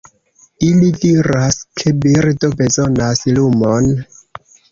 Ili 0.67 0.87
diras 1.01 1.59
ke 1.81 1.93
birdo 2.05 2.51
bezonas 2.63 3.23
lumon. 3.39 3.93